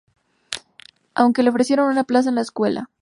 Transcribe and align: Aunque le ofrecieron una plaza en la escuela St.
Aunque 1.13 1.43
le 1.43 1.51
ofrecieron 1.51 1.91
una 1.91 2.05
plaza 2.05 2.29
en 2.29 2.33
la 2.37 2.41
escuela 2.41 2.79
St. 2.85 2.89